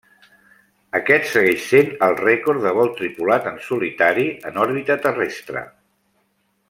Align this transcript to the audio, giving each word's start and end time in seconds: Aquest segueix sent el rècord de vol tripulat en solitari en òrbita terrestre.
Aquest 0.99 1.27
segueix 1.33 1.65
sent 1.73 1.91
el 2.07 2.17
rècord 2.21 2.63
de 2.65 2.73
vol 2.79 2.89
tripulat 3.01 3.51
en 3.53 3.61
solitari 3.67 4.27
en 4.51 4.59
òrbita 4.65 4.97
terrestre. 5.05 5.65